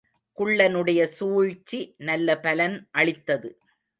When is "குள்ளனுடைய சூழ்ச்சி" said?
0.37-1.79